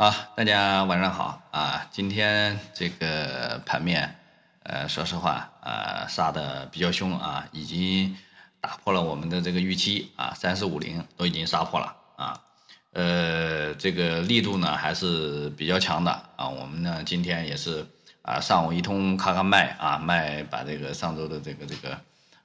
[0.00, 1.84] 好，大家晚上好啊！
[1.90, 4.14] 今天这个盘面，
[4.62, 8.16] 呃，说实话啊，杀的比较凶啊，已经
[8.60, 12.40] 打破了我们的这个预期啊，三四五零都已经杀破了啊，
[12.92, 16.48] 呃，这个力度呢还是比较强的啊。
[16.48, 17.84] 我们呢今天也是
[18.22, 22.00] 啊，上午一通咔咔卖啊，卖把这个上周的这个这个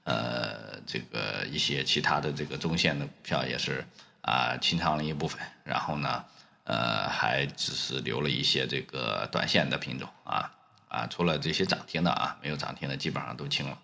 [0.05, 3.85] 呃这个一些其他的这个中线的股票也是
[4.21, 6.25] 啊清仓了一部分，然后呢。
[6.66, 10.49] 呃，还只是留了一些这个短线的品种啊
[10.88, 13.77] 啊，除了这些涨停的啊，没有涨停的基本上都清了。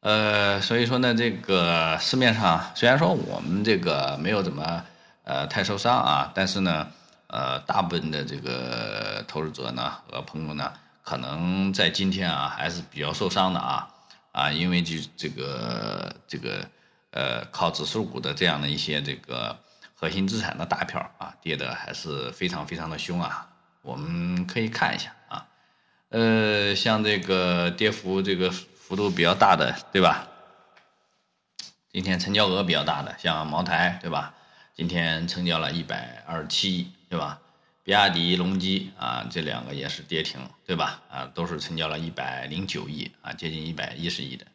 [0.00, 4.84] 呃，所以说呢，这个市面上虽然说我们这个没有怎么
[5.22, 6.88] 呃太受伤啊，但是呢，
[7.28, 10.72] 呃，大部分的这个投资者呢和朋友呢，
[11.04, 13.88] 可能在今天啊还是比较受伤的啊
[14.32, 16.68] 啊，因为就这个这个
[17.12, 19.56] 呃靠指数股的这样的一些这个。
[20.00, 23.48] 核心资产的大票啊，跌的还是非常非常的凶啊！
[23.82, 25.48] 我们可以看一下啊，
[26.10, 30.28] 呃，像这个跌幅这个幅度比较大的，对吧？
[31.92, 34.32] 今天成交额比较大的，像茅台，对吧？
[34.72, 37.40] 今天成交了一百二十七亿，对吧？
[37.82, 41.02] 比亚迪、隆基啊，这两个也是跌停，对吧？
[41.10, 44.46] 啊，都是成交了一百零九亿啊，接近一百一十亿的，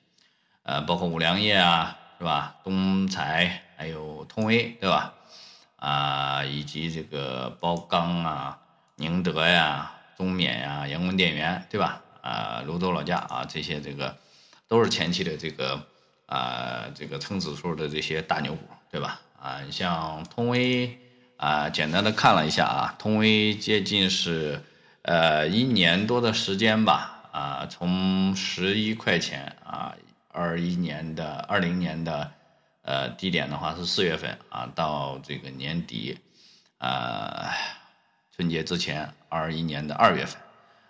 [0.62, 2.56] 呃，包括五粮液啊，是吧？
[2.64, 5.14] 东财还有通威，对吧？
[5.84, 8.58] 啊，以及这个包钢啊、
[8.96, 12.02] 宁德呀、中缅呀、阳光电源，对吧？
[12.22, 14.16] 啊，泸州老家啊，这些这个
[14.70, 15.86] 都是前期的这个
[16.26, 19.20] 啊，这个成指数的这些大牛股，对吧？
[19.38, 20.98] 啊，像通威
[21.36, 24.64] 啊，简单的看了一下啊，通威接近是
[25.02, 29.94] 呃一年多的时间吧，啊，从十一块钱啊，
[30.32, 32.32] 二一年的二零年的。
[32.84, 36.20] 呃，低点的话是四月份啊，到这个年底，
[36.80, 37.50] 啊，
[38.36, 40.42] 春节之前，二一年的二月份，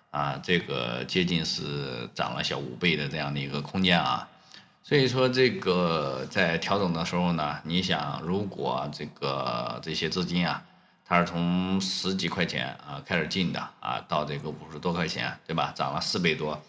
[0.09, 4.27] 啊，这个接近是涨了小五倍的这样的一个空间啊，
[4.81, 10.65] 所以说这个在调整的时候呢，你想如果这个这些资金啊，
[11.05, 15.71] 它是从十几块钱啊开始进的啊，到这个五十多块钱，对吧？
[15.75, 16.59] 涨了四倍多，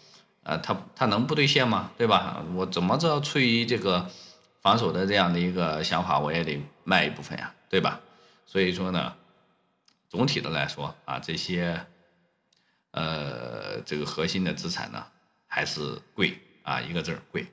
[0.43, 1.89] 呃，它它能不兑现吗？
[1.97, 2.43] 对吧？
[2.53, 4.07] 我怎么着出于这个。
[4.65, 8.01] 防守的这样的一个想法，我也得卖一部分呀，对吧？
[8.47, 9.15] 所以说呢，
[10.09, 11.85] 总体的来说啊，这些
[12.89, 15.05] 呃这个核心的资产呢，
[15.45, 17.45] 还是贵啊，一个字儿贵。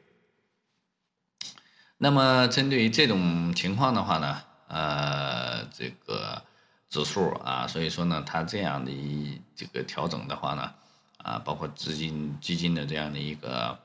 [1.99, 6.43] 那么针对于这种情况的话呢，呃，这个
[6.89, 10.75] 指数啊，所以说呢，它这样的一这个调整的话呢，
[11.19, 13.79] 啊，包括资金基金的这样的一个。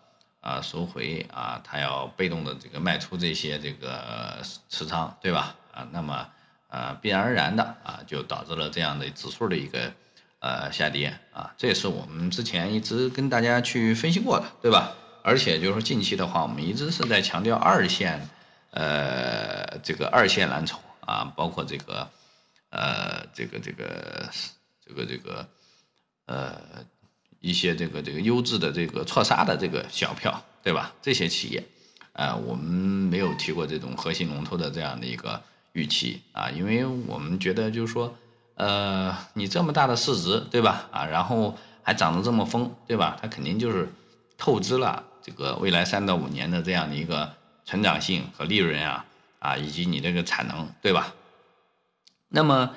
[0.47, 5.53] 啊，收回啊，它要被动的这个卖出这些这个持仓，对吧？
[5.73, 6.25] 啊，那么
[6.69, 9.91] 呃，必然而然的啊，就导致了这样的指数的一个
[10.39, 14.93] 呃下跌啊，这也是我们之前一直跟大家去分析过的，对吧？
[15.21, 18.29] 而且就是说近期的话，我们一直是在强调二线，
[18.71, 22.09] 呃，这个二线蓝筹啊，包括这个
[22.69, 24.29] 呃，这个这个
[24.85, 25.45] 这个这个
[26.25, 26.85] 呃。
[27.39, 30.93] 一些这个这个优质的这个错杀的这个小票，对吧？
[31.01, 31.63] 这些企业，
[32.13, 35.41] 啊，我们没有提过这种核心龙头的这样的一个
[35.73, 38.15] 预期啊，因为我们觉得就是说，
[38.55, 40.89] 呃，你这么大的市值，对吧？
[40.91, 43.17] 啊，然后还涨得这么疯，对吧？
[43.21, 43.87] 它肯定就是
[44.37, 47.31] 透支了这个未来三到五年的这样的一个
[47.65, 49.05] 成长性和利润啊，
[49.39, 51.13] 啊，以及你这个产能，对吧？
[52.29, 52.71] 那么，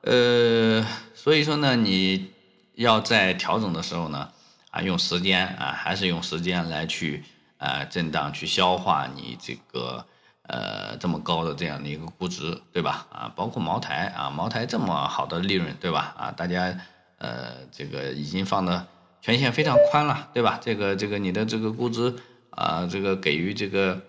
[0.00, 0.84] 呃，
[1.14, 2.34] 所以说呢，你。
[2.76, 4.28] 要在调整的时候呢，
[4.70, 7.24] 啊，用时间啊，还是用时间来去
[7.56, 10.04] 啊震荡去消化你这个
[10.42, 13.06] 呃这么高的这样的一个估值，对吧？
[13.10, 16.14] 啊，包括茅台啊，茅台这么好的利润，对吧？
[16.18, 16.78] 啊，大家
[17.16, 18.86] 呃这个已经放的
[19.22, 20.60] 权限非常宽了，对吧？
[20.62, 22.14] 这个这个你的这个估值
[22.50, 24.02] 啊，这个给予这个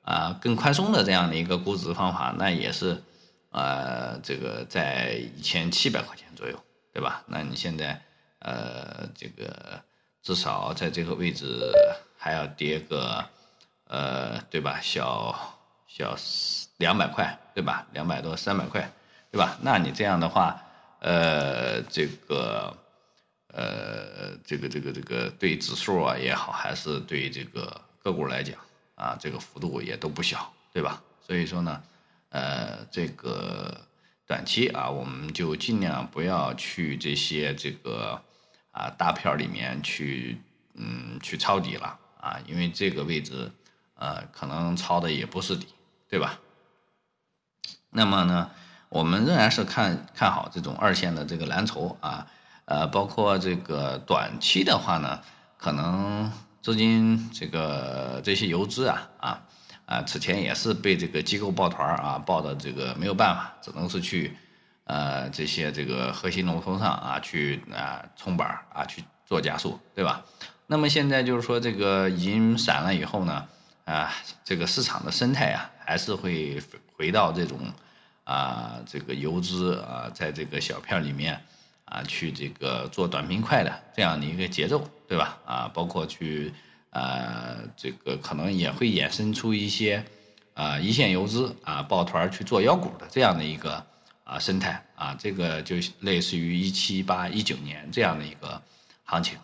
[0.00, 3.02] 啊更宽松的这样的一个估值方法，那也是
[3.50, 6.58] 呃这个在一千七百块钱左右，
[6.94, 7.22] 对吧？
[7.26, 8.00] 那你现在。
[8.46, 9.82] 呃，这个
[10.22, 11.72] 至少在这个位置
[12.16, 13.24] 还要跌个，
[13.88, 14.78] 呃，对吧？
[14.80, 15.34] 小
[15.88, 16.16] 小
[16.76, 17.84] 两百块，对吧？
[17.92, 18.88] 两百多三百块，
[19.32, 19.58] 对吧？
[19.62, 20.62] 那你这样的话，
[21.00, 22.72] 呃，这个，
[23.48, 28.56] 呃，这个这个这个对指数啊也好，还是对这个个股来讲
[28.94, 31.02] 啊，这个幅度也都不小，对吧？
[31.20, 31.82] 所以说呢，
[32.28, 33.76] 呃，这个
[34.24, 38.22] 短期啊，我们就尽量不要去这些这个。
[38.76, 40.38] 啊，大票里面去，
[40.74, 43.50] 嗯，去抄底了啊，因为这个位置，
[43.94, 45.68] 呃，可能抄的也不是底，
[46.10, 46.38] 对吧？
[47.88, 48.50] 那么呢，
[48.90, 52.26] 我们仍然是看看好这种二线的这个蓝筹啊，
[52.66, 55.22] 呃，包括这个短期的话呢，
[55.56, 56.30] 可能
[56.60, 59.42] 资金这个这些游资啊啊
[59.86, 64.36] 啊，此前也是被这个机构抱团啊抱的这个没有办法，只能是去
[64.86, 70.24] 呃这些这个核心龙头上啊去啊冲板啊去做加速，对吧？
[70.66, 73.46] 那么现在就是说这个已经散了以后呢，
[73.84, 74.12] 啊，
[74.42, 76.60] 这个市场的生态啊还是会
[76.96, 77.58] 回到这种。
[78.28, 81.40] 啊，这个游资啊，在这个小片里面
[81.84, 85.38] 啊，去这个做短平快的这样的一个节奏，对吧？
[85.44, 86.52] 啊，包括去
[86.90, 90.04] 啊，这个可能也会衍生出一些
[90.54, 93.86] 啊一线游资啊抱团去做妖股的这样的一个
[94.26, 98.60] 啊生态啊，这个就类似于一七八一九年这样的一个
[99.04, 99.38] 行情。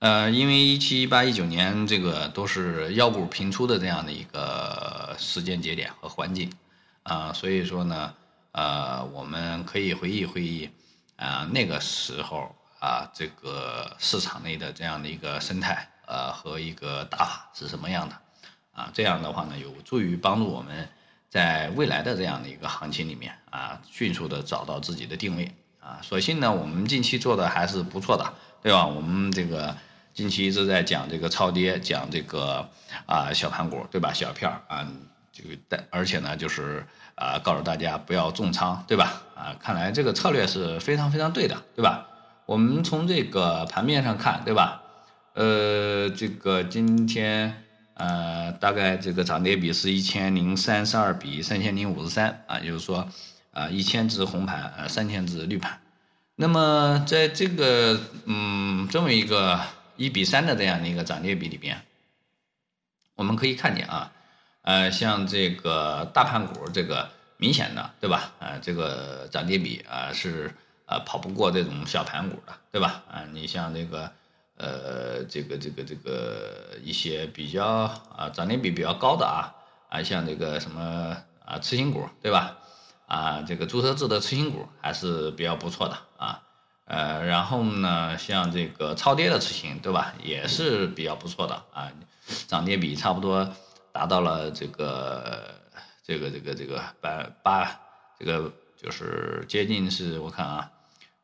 [0.00, 6.50] 呃，因为一七八一九年这个都是妖股频出的这样的一个时间节点和环境。
[7.02, 8.14] 啊，所以说呢，
[8.52, 10.68] 呃，我们可以回忆回忆，
[11.16, 18.20] 啊，那个时候啊，这个市场内的这样的一个生态，呃，和一个打法是什么样的，
[18.72, 20.86] 啊，这样的话呢，有助于帮助我们
[21.28, 28.86] 在未来的这样的一个行情里面啊，迅速的找到自己的定位，啊，所幸呢，我们近期做的还是不错的，对吧？
[28.86, 29.76] 我们这个
[30.14, 32.68] 近期一直在讲这个超跌，讲这个
[33.06, 34.12] 啊小盘股，对吧？
[34.12, 34.86] 小票啊。
[35.30, 36.84] 这个但而且呢，就是
[37.14, 39.22] 啊，告诉大家不要重仓，对吧？
[39.36, 42.08] 啊，看来这个策略是非常非常对的，对吧？
[42.44, 44.82] 我们从这个盘面上看，对吧？
[45.34, 47.62] 呃，这个今天
[47.98, 53.08] 呃，大概这个涨跌比是一千零三十二比三千零五十三啊，就是说
[53.52, 55.80] 啊，一千只红盘，呃，三千只绿盘。
[56.36, 59.60] 那么在这个嗯这么一个
[59.96, 61.82] 一比三的这样的一个涨跌比里边，
[63.16, 64.12] 我们可以看见啊。
[64.62, 68.32] 呃，像这个大盘股，这个明显的，对吧？
[68.38, 70.54] 呃，这个涨跌比啊是
[70.86, 73.02] 啊跑不过这种小盘股的，对吧？
[73.10, 74.12] 啊，你像这个
[74.58, 77.66] 呃，这个这个这个一些比较
[78.14, 79.54] 啊涨跌比比较高的啊
[79.88, 82.58] 啊，像这个什么啊次新股，对吧？
[83.06, 86.42] 啊，这个注册制的次新股还是比较不错的啊。
[86.84, 90.12] 呃，然后呢，像这个超跌的次新，对吧？
[90.22, 91.92] 也是比较不错的啊，
[92.46, 93.50] 涨跌比差不多。
[93.90, 95.54] 达到了这个
[96.04, 97.80] 这个这个这个百八，
[98.18, 100.70] 这个就是接近是我看啊，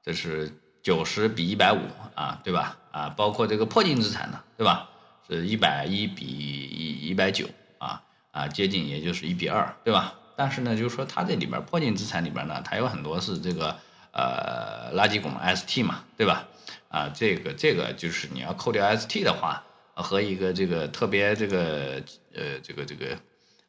[0.02, 0.50] 这是
[0.84, 1.81] 九十比一百五
[2.14, 2.76] 啊，对吧？
[2.92, 4.88] 啊，包括这个破净资产呢，对吧？
[5.26, 7.48] 是一百一比一一百九
[7.78, 8.00] 啊
[8.31, 10.14] 啊，接近也就是一比二，对吧？
[10.36, 13.76] 但是呢，就是说它这里边破净资产里边呢，它有很多是这个
[14.12, 16.46] 呃垃圾股 ST 嘛，对吧？
[16.88, 19.64] 啊，这个这个就是你要扣掉 ST 的话。
[19.96, 22.02] 和一个这个特别这个
[22.34, 23.16] 呃这个这个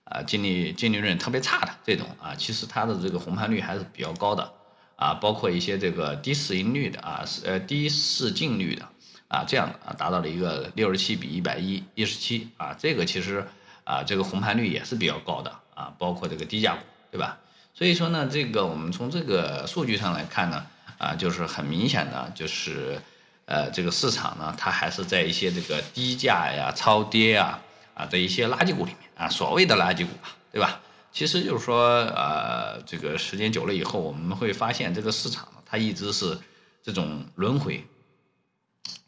[0.05, 4.51] 啊净利净利润特别差的这种啊，其实它的这个红盘率还是比较高的
[4.95, 8.87] 啊，包括一些这个低市盈率的啊，呃低市净率的
[9.27, 13.45] 啊，这样的啊达到了一个六十七比一百一一十七啊，这个其实
[13.83, 16.81] 啊这个红盘率也是比较高的啊，包括这个低价股
[17.11, 17.37] 对吧？
[17.73, 20.65] 所以说呢，这个我们从这个数据上来看呢
[20.97, 23.01] 啊，就是很明显的就是。
[23.47, 27.61] 呃，这个市场呢，它还是在一些这个低价呀、超跌啊
[27.93, 30.81] 啊的一些垃圾股里面啊，所谓的垃圾股吧，对吧？
[31.15, 31.79] 其实就是说，
[32.13, 36.37] 呃，这个时间久了以后，我们会发现这个市场它一直是
[36.83, 37.87] 这种轮回。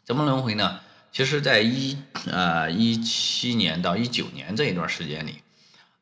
[0.05, 0.79] 怎么轮回呢？
[1.11, 1.97] 其实，在一
[2.31, 5.41] 呃一七年到一九年这一段时间里，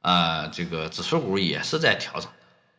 [0.01, 2.29] 啊，这个指数股也是在调整，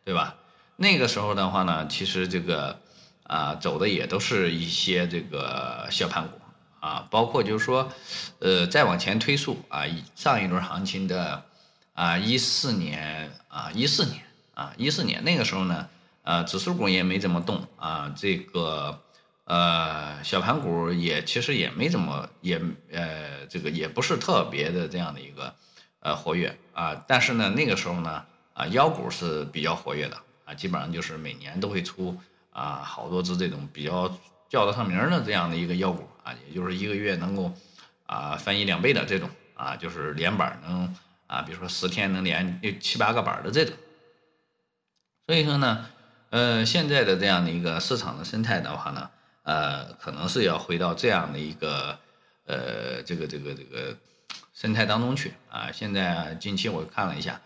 [0.05, 0.37] 对吧？
[0.77, 2.79] 那个时候的话呢，其实这个。
[3.25, 6.41] 啊，走的也都是一些这个小盘股
[6.79, 7.91] 啊，包括就是说，
[8.39, 9.83] 呃，再往前推溯啊，
[10.15, 11.45] 上一轮行情的
[11.97, 14.23] 啊，一四年啊，一四年
[14.55, 15.89] 啊，一四年那个时候呢，
[16.23, 19.01] 呃，指数股也没怎么动啊，这个
[19.45, 22.61] 呃，小盘股也其实也没怎么也
[22.93, 25.55] 呃，这个也不是特别的这样的一个
[26.01, 32.17] 呃活跃啊，但是呢，那个时候呢，啊，妖股是比较活跃的啊，基本上就是每年都会出。
[32.57, 34.09] 啊，好多只这种比较
[34.49, 37.53] 叫得上名的这样的一个妖股啊，也就是一个月能够
[38.07, 40.97] 啊翻一两倍的这种啊，就是连板能
[41.27, 43.75] 啊，比如说十天能连七八个板的这种。
[45.27, 45.87] 所以说呢，
[46.31, 49.11] 呃，现在的这样的一个市场的生态的话呢，
[49.43, 51.99] 呃，可能是要回到这样的一个
[52.47, 53.97] 呃这个这个这个
[54.55, 55.71] 生态当中去啊。
[55.73, 57.41] 现在近期我看了一下，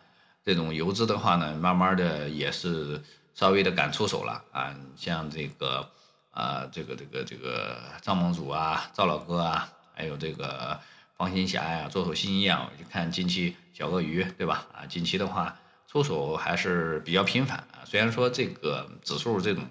[0.45, 3.03] 这种游资的话呢，慢慢的也是。
[3.33, 5.89] 稍微的敢出手了啊，像这个
[6.31, 10.79] 啊，这个这个这个张盟主啊，赵老哥啊，还有这个
[11.21, 14.67] 黄新霞呀，做手心一样，我就看近期小鳄鱼对吧？
[14.73, 15.55] 啊，近期的话
[15.87, 17.85] 出手还是比较频繁啊。
[17.85, 19.63] 虽然说这个指数这种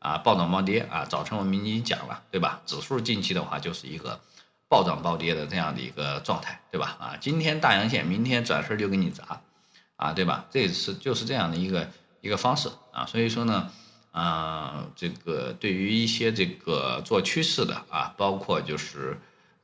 [0.00, 2.60] 啊暴涨暴跌啊，早晨我们已经讲了，对吧？
[2.66, 4.18] 指数近期的话就是一个
[4.68, 6.96] 暴涨暴跌的这样的一个状态，对吧？
[6.98, 9.40] 啊，今天大阳线，明天转身就给你砸，
[9.94, 10.46] 啊，对吧？
[10.50, 11.88] 这是就是这样的一个
[12.22, 13.06] 一个方式啊。
[13.06, 13.70] 所以说呢，
[14.10, 19.16] 啊，这个对于一些这个做趋势的啊，包括就是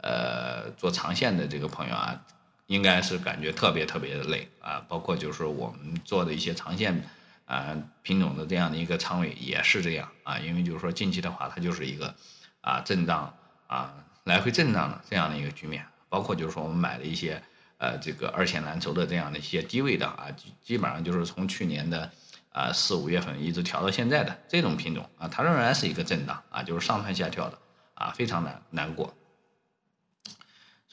[0.04, 2.20] 呃做长线的这个朋友啊。
[2.66, 7.06] 应该是感觉特别特别的累啊，包括就是我们做的一些长线
[7.44, 12.14] 啊品种的这样的一个仓位也是这样啊，因为就是说近期的话，它就是一个
[12.62, 13.92] 啊震荡啊
[14.25, 17.42] 来回震荡的这样的一个局面，包括就是说我们买的一些
[17.76, 20.28] 呃这个二线蓝筹的这样的一些低位的啊，
[20.62, 22.11] 基本上就是从去年的
[22.50, 27.58] 啊四五月份一直调到现在的这种品种啊，它仍然是一个震荡啊，就是上蹿下跳的
[27.92, 29.12] 啊，非常难难过。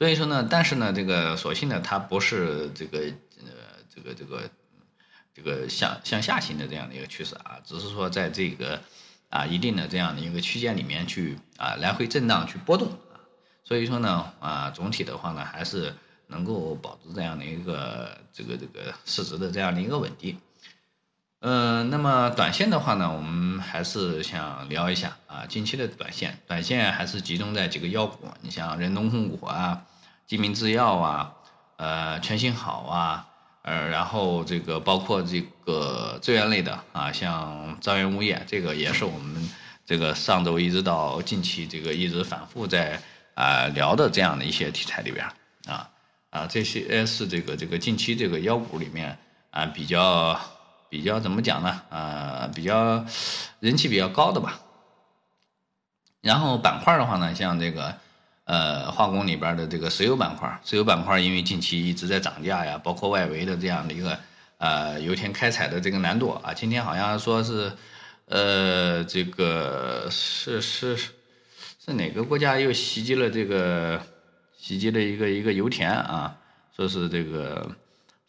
[0.02, 2.98] 所以说呢，但是呢，这个所幸呢，它不是这个
[3.38, 3.54] 呃，
[3.94, 4.50] 这个这个
[5.32, 8.82] 这个向向下行的这样的一个趋势啊，只是说在这个
[9.30, 13.22] 啊一定的这样的一个区间里面去啊来回震荡去波动啊。
[13.64, 15.94] 所以说呢啊，总体的话呢，还是
[16.26, 20.36] 能够保持这样的一个这个这个市值的这样的一个稳定。
[21.42, 29.86] 嗯，那么短线的话呢，我们还是想聊一下啊，近期的短线，短线还是集中在几个妖股，你像人东控股啊。
[30.32, 31.34] 金明制药啊，
[31.76, 33.28] 呃，全新好啊，
[33.64, 39.50] 呃，然后这个包括这个资源类的啊，像招源物业，这个也是我们
[39.86, 43.02] 这个上周一直到近期这个一直反复在
[43.34, 45.26] 啊聊的这样的一些题材里边
[45.66, 45.90] 啊
[46.30, 49.20] 啊，这些是这个这个近期这个妖股里面
[49.50, 50.40] 啊比较
[50.88, 53.06] 比较怎么讲呢啊比较
[53.60, 54.62] 人气比较高的吧。
[56.22, 57.98] 然后板块的话呢，像这个。
[58.52, 64.20] 呃，化工里边的这个石油板块，石油板块因为近期一直在涨价呀，包括外围的这样的一个
[64.58, 67.72] 呃油田开采的这个难度啊，今天好像说是，
[68.26, 74.02] 呃，这个是是是哪个国家又袭击了这个
[74.58, 76.36] 袭击了一个一个油田啊？
[76.76, 77.72] 说是这个，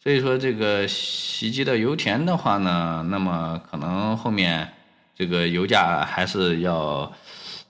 [0.01, 4.71] 所以说这个袭击的油田的话呢，那么可能后面
[5.17, 7.11] 这个油价还是要。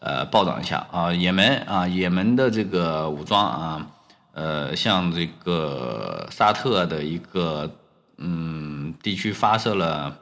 [0.05, 1.13] 呃，暴涨一下啊！
[1.13, 3.87] 也门啊，也门的这个武装啊，
[4.33, 7.73] 呃，向这个沙特的一个
[8.17, 10.19] 嗯地区发射了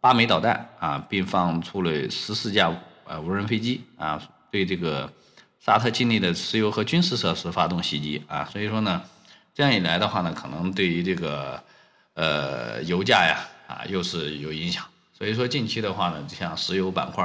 [0.00, 2.74] 八枚导弹啊，并放出了十四架
[3.04, 5.08] 呃无人飞机啊，对这个
[5.60, 8.44] 沙特境内的石油和军事设施发动袭击啊。
[8.50, 9.02] 所以说呢，
[9.54, 11.62] 这样一来的话呢，可能对于这个
[12.14, 13.38] 呃油价呀
[13.68, 14.82] 啊又是有影响。
[15.16, 17.24] 所以说近期的话呢，就像石油板块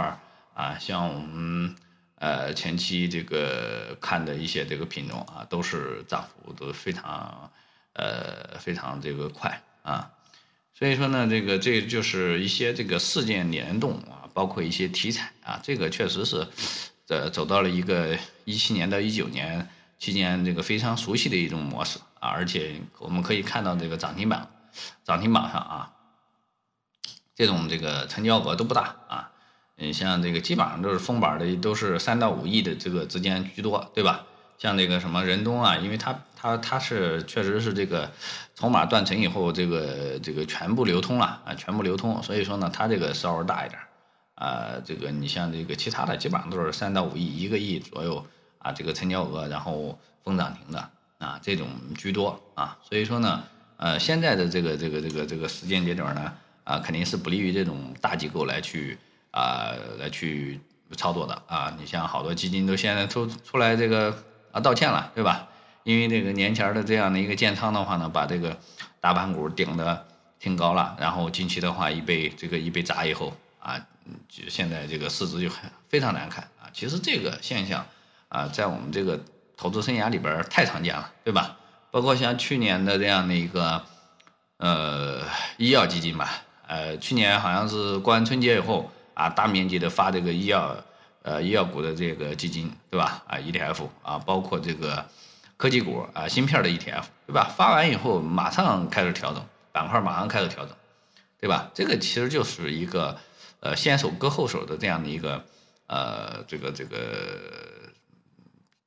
[0.54, 1.76] 啊，像我们。
[2.20, 7.52] 呃，前期这个看的一些这个品种啊，都是涨幅都非常，
[7.94, 10.12] 呃，非常这个快啊，
[10.74, 16.48] 所以说呢，这个这就是一些这个事件联动啊，包括一些题材啊，这个确实是，
[17.08, 19.70] 呃，走到了一个一七年到一九年
[20.00, 24.50] 期间这个非常熟悉的一种模式啊，而且我们可以看到这个涨停板，
[25.04, 25.94] 涨停板上啊，
[27.36, 29.32] 这种这个成交额都不大啊。
[29.80, 34.26] 你像这个基本上都是封板的，都是三到五亿的这个之间居多，对吧？
[34.58, 38.12] 像这个什么仁东啊，因为它它它是确实是这个
[38.56, 43.80] 筹码断层以后，这个这个全部流通了啊，全部流通，所以说呢，它这个稍微大一点
[44.34, 44.82] 啊。
[44.84, 48.26] 这个你像这个其他的，基本上都是三到五亿，一个亿左右
[48.58, 52.76] 啊，这个成交额，然后封涨停的啊，这种居多啊。
[52.82, 53.44] 所以说呢，
[53.78, 58.98] 呃，现在的这个这个这个这个时间节点呢，啊，肯定是不利于这种大机构来去。
[59.32, 60.60] 啊，来去
[60.96, 64.18] 操作的啊，你像好多基金都现在出出来这个
[64.52, 65.48] 啊道歉了，对吧？
[65.84, 68.58] 因为这个年前的这样的一个建仓的话呢，把这个
[69.00, 70.06] 大盘股顶的
[70.40, 73.78] 挺高了，然后近期的话一被这个一被砸以后啊，
[74.28, 76.68] 就现在这个市值就很非常难看啊。
[76.74, 77.86] 其实这个现象
[78.28, 79.20] 啊，在我们这个
[79.56, 81.58] 投资生涯里边太常见了，对吧？
[81.92, 83.84] 包括像去年的这样的一个
[84.58, 85.22] 呃
[85.58, 86.30] 医药基金吧，
[86.68, 88.90] 呃，去年好像是过完春节以后。
[89.18, 90.78] 啊，大面积的发这个医药，
[91.24, 93.24] 呃，医药股的这个基金，对吧？
[93.26, 95.04] 啊，ETF 啊，包括这个
[95.58, 97.52] 科技股啊，芯片的 ETF，对吧？
[97.58, 100.76] 发完以后马上开始调整板块，马上开始调整，
[101.42, 101.72] 对吧？
[101.74, 103.18] 这个其实就是一个
[103.60, 105.44] 呃先手割后手的这样的一个
[105.88, 106.98] 呃这个这个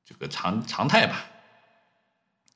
[0.05, 1.25] 这个常常态吧。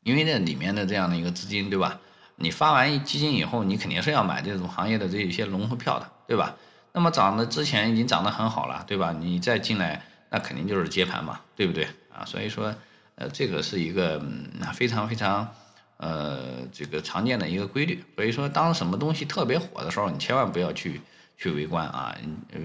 [0.05, 1.99] 因为这里面的这样的一个资金，对吧？
[2.37, 6.55] 你发完基金以后，你肯定是要买这种行业的这一些龙头票的，对吧？
[6.95, 9.13] 那么涨的之前已经涨得很好了，对吧？
[9.19, 12.25] 你再进来，那肯定就是接盘嘛，对不对啊？
[12.25, 12.73] 所以说，
[13.17, 14.23] 呃，这个是一个
[14.73, 15.53] 非常非常
[15.97, 18.05] 呃，这个常见的一个规律。
[18.15, 21.01] 所以说，当什么东西特别火的时候，你千万不要去
[21.37, 22.17] 去围观啊，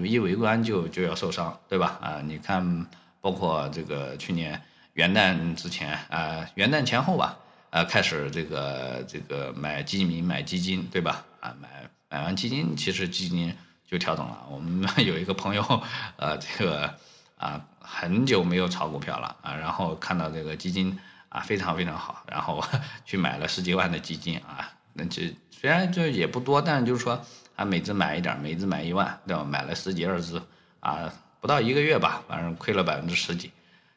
[0.04, 1.98] 一围观就就要受伤，对吧？
[2.00, 2.86] 啊，你看，
[3.20, 7.36] 包括这个去年元旦之前啊，元旦前后吧，
[7.70, 11.24] 呃，开始这个这个买基民买基金，对吧？
[11.40, 11.68] 啊，买
[12.08, 13.52] 买完基金，其实基金
[13.90, 14.46] 就调整了。
[14.50, 15.82] 我们 有一个朋友，
[16.16, 16.94] 呃，这个
[17.36, 20.98] 啊，很久没有炒股票了啊，然后看到这个基金。
[21.30, 22.60] 啊，非常非常好，然后
[23.06, 29.44] 去买了十几万的基金啊，那这虽然这也不多，但是就是说，啊，每只买一点，每只买一万，对吧？
[29.44, 30.42] 买了十几二十只，
[30.80, 31.08] 啊，
[31.40, 33.52] 不到一个月吧，反正亏了百分之十几，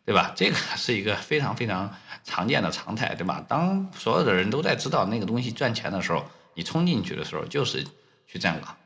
[0.05, 0.31] 对吧？
[0.35, 1.91] 这个是一个非常非常
[2.23, 3.43] 常见的常态，对吧？
[3.47, 6.23] 当所有的人都在知道那个东西赚钱的时候，
[6.53, 7.83] 你冲进去的时候就是
[8.27, 8.77] 去站岗，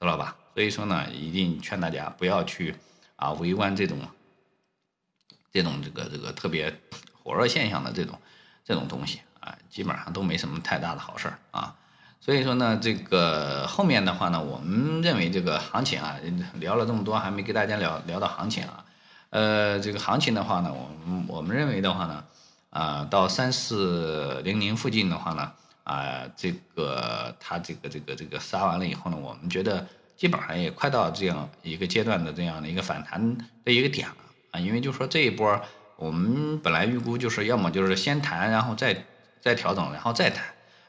[0.00, 0.34] 知道吧？
[0.54, 2.74] 所以说呢，一定劝大家不要去
[3.16, 3.98] 啊围观这种
[5.52, 6.74] 这种这个这个特别。
[7.22, 8.18] 火热现象的这种
[8.64, 11.76] 这种东西啊，基本上都没什么太大的好事儿啊。
[12.18, 16.16] 所以说呢，这个后面的话呢，我们认为这个行情啊，
[16.54, 18.84] 聊了这么多，还没给大家聊聊到行情啊。
[19.28, 22.24] 呃，这个行情的话呢，我们我们认为的话呢，
[22.70, 25.52] 啊，到三四零零附近的话呢，
[25.84, 29.86] 啊，这个它这个这个这个杀完了以后呢，我们觉得
[30.20, 34.16] 基本上也快到这样一个阶段的这样的一个反弹的一个点了
[34.50, 35.58] 啊，因为就说这一波。
[35.96, 39.04] 我们本来预估就是要么就是先谈，然后再
[39.40, 40.44] 再调整，然后再谈，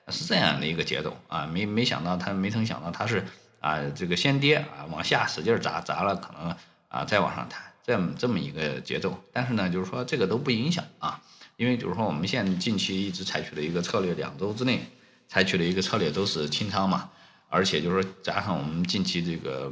[0.07, 1.45] 是这样的一个节奏啊。
[1.45, 3.25] 没没想到他没曾想到他是
[3.59, 6.55] 啊这个先跌啊往下使劲砸砸了，可能
[6.88, 9.21] 啊再往上弹，这么这么一个节奏。
[9.33, 11.21] 但是呢，就是说这个都不影响啊，
[11.57, 14.85] 因为就是说我们现在近期一直采取的一个策略，两周之内
[15.27, 17.09] 采取的一个策略都是清仓嘛，
[17.51, 19.72] 而且就是说加上我们近期这个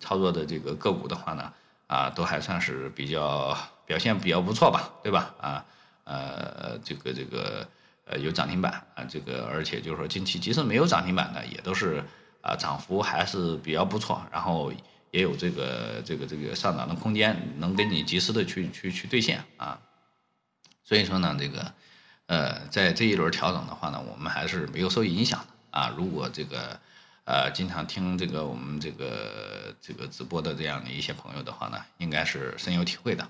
[0.00, 1.52] 操作的这个个股的话呢，
[1.86, 3.56] 啊都还算是比较。
[3.88, 5.34] 表现比较不错吧，对吧？
[5.40, 5.64] 啊，
[6.04, 7.66] 呃，这个这个
[8.04, 12.04] 呃有涨停板啊，这个而且就是说近期即使没有涨停板的，也都是
[12.42, 14.70] 啊涨幅还是比较不错，然后
[15.10, 19.80] 也有这个这个这个上涨的空间，能给你及时的去去去兑现啊。
[20.84, 21.72] 所以说呢，这个
[22.26, 25.94] 呃在这一轮调整的话呢，我们还是没有受影响的啊。
[25.96, 26.78] 如果这个
[27.28, 33.28] 呃经常听这个我们这个这个直播的这样的一些朋友的话呢，应该是深有体会的。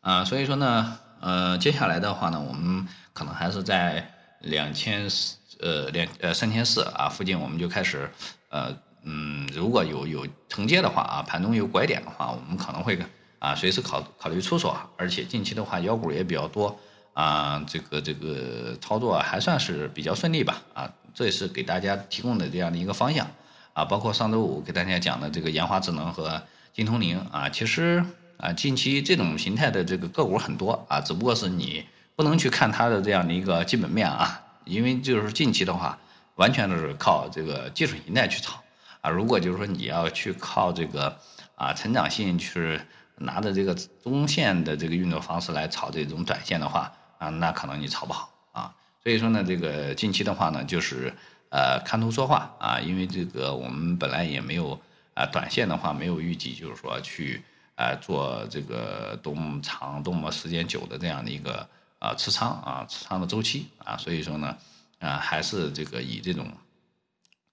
[0.00, 8.10] 啊，所以说呢，呃，接下来的话呢，我们可能还是在两千四，呃，两呃三千四啊附近，我们就开始，
[8.48, 12.98] 呃，嗯，如果有有承接的话啊，盘中有拐点的话，我们可能会
[13.38, 16.78] 啊随时考考虑出手，而且近期的话，妖股也比较多
[17.16, 23.26] 啊，这个这个操作还算是比较顺利吧，啊，这也是给大家提供的这样的一个方向
[23.72, 28.04] 啊，包括上周五给大家讲的这个研华智能和金通灵啊，其实。
[28.38, 31.82] 啊，近期这种形态的这个个股很多啊，只不过是你
[32.14, 35.98] 不能去看它的这样的一个基本面啊，因为就是近期的话，
[36.34, 38.62] 完全都是靠这个技术形态去炒
[39.00, 39.08] 啊。
[39.08, 41.18] 如果就是说你要去靠这个
[41.54, 42.78] 啊成长性去
[43.16, 48.74] 拿着这个中线的这个运作方式来炒这种短线的话啊，那可能你炒不好啊。
[49.02, 51.14] 所以说呢，这个近期的话呢，就是
[51.50, 54.80] 呃看图说话啊，因为这个我们本来也没有
[55.14, 57.42] 啊短线的话没有预计就是说去。
[57.78, 64.56] 呃，做这个多么长、多么时间久的这样的一个啊持仓啊持仓的周期啊，所以说呢，
[64.98, 66.50] 啊还是这个以这种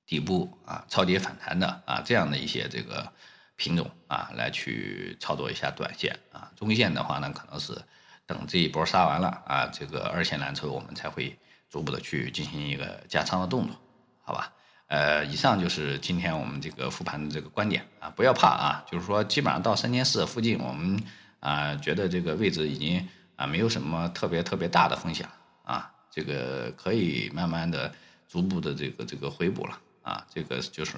[0.06, 3.12] 底部啊超跌反弹的啊这样的一些这个
[3.58, 7.74] 品种啊来去操作一下短线啊，中线的话呢，可能是
[8.26, 11.38] 等这一波杀完了啊，这个二线蓝筹我们才会
[11.70, 13.76] 逐步的去进行一个加仓的动作，
[14.24, 14.54] 好吧？
[14.88, 21.02] 呃，以上就是今天我们这个复盘的这个观点啊，不要怕啊，就是说基本上到三千四附近，我们
[21.40, 25.28] 啊觉得这个位置已经啊没有什么特别特别大的风险
[25.64, 27.92] 啊，这个可以慢慢的
[28.28, 30.98] 逐步的这个这个回补了啊，这个就是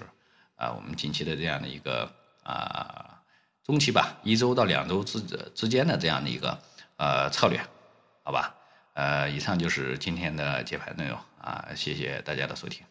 [0.55, 2.11] 啊我们近期的这样的一个
[2.43, 3.21] 啊
[3.63, 5.21] 中期吧，一周到两周之
[5.53, 6.59] 之间的这样的一个
[6.97, 7.59] 呃策略，
[8.23, 8.55] 好吧？
[8.93, 12.85] 呃，以上就是今天的解盘内容啊，谢谢大家的收听。